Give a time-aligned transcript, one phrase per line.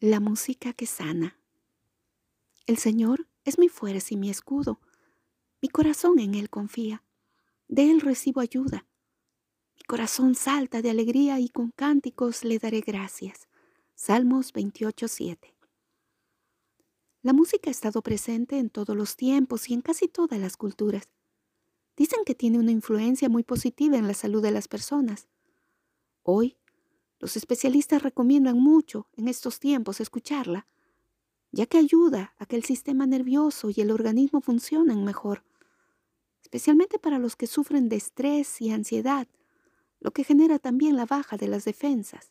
[0.00, 1.40] La música que sana.
[2.66, 4.78] El Señor es mi fuerza y mi escudo.
[5.60, 7.02] Mi corazón en Él confía.
[7.66, 8.86] De Él recibo ayuda.
[9.76, 13.48] Mi corazón salta de alegría y con cánticos le daré gracias.
[13.96, 15.52] Salmos 28.7.
[17.22, 21.08] La música ha estado presente en todos los tiempos y en casi todas las culturas.
[21.96, 25.26] Dicen que tiene una influencia muy positiva en la salud de las personas.
[26.22, 26.56] Hoy,
[27.20, 30.66] los especialistas recomiendan mucho en estos tiempos escucharla,
[31.50, 35.44] ya que ayuda a que el sistema nervioso y el organismo funcionen mejor,
[36.42, 39.26] especialmente para los que sufren de estrés y ansiedad,
[40.00, 42.30] lo que genera también la baja de las defensas.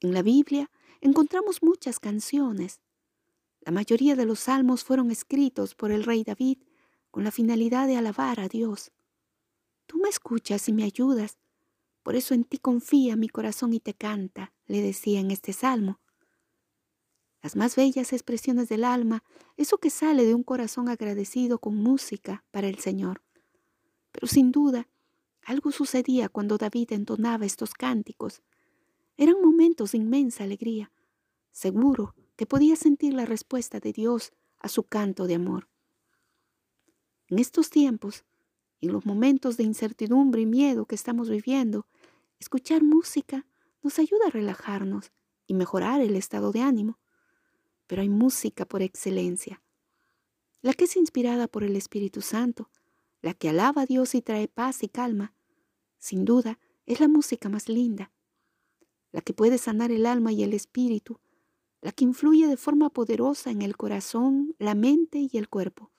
[0.00, 0.70] En la Biblia
[1.00, 2.80] encontramos muchas canciones.
[3.60, 6.58] La mayoría de los salmos fueron escritos por el rey David
[7.10, 8.92] con la finalidad de alabar a Dios.
[9.86, 11.38] Tú me escuchas y me ayudas
[12.06, 15.98] por eso en ti confía mi corazón y te canta, le decía en este salmo.
[17.42, 19.24] Las más bellas expresiones del alma,
[19.56, 23.24] eso que sale de un corazón agradecido con música para el Señor.
[24.12, 24.88] Pero sin duda,
[25.42, 28.40] algo sucedía cuando David entonaba estos cánticos.
[29.16, 30.92] Eran momentos de inmensa alegría.
[31.50, 35.68] Seguro que podía sentir la respuesta de Dios a su canto de amor.
[37.26, 38.24] En estos tiempos,
[38.86, 41.86] en los momentos de incertidumbre y miedo que estamos viviendo,
[42.38, 43.46] Escuchar música
[43.82, 45.10] nos ayuda a relajarnos
[45.46, 46.98] y mejorar el estado de ánimo.
[47.86, 49.62] Pero hay música por excelencia,
[50.60, 52.68] la que es inspirada por el Espíritu Santo,
[53.22, 55.34] la que alaba a Dios y trae paz y calma.
[55.98, 58.12] Sin duda, es la música más linda,
[59.12, 61.20] la que puede sanar el alma y el espíritu,
[61.80, 65.90] la que influye de forma poderosa en el corazón, la mente y el cuerpo,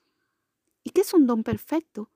[0.84, 2.10] y que es un don perfecto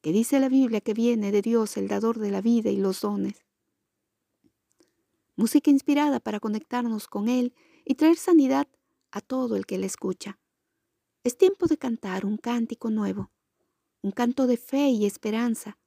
[0.00, 3.00] que dice la Biblia que viene de Dios, el dador de la vida y los
[3.00, 3.44] dones.
[5.36, 8.68] Música inspirada para conectarnos con Él y traer sanidad
[9.10, 10.38] a todo el que le escucha.
[11.24, 13.30] Es tiempo de cantar un cántico nuevo,
[14.02, 15.78] un canto de fe y esperanza,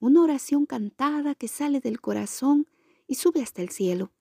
[0.00, 2.68] una oración cantada que sale del corazón
[3.06, 4.12] y sube hasta el cielo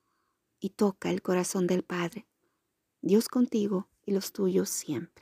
[0.59, 2.25] y toca el corazón del Padre.
[3.01, 5.13] Dios contigo y los tuyos siempre.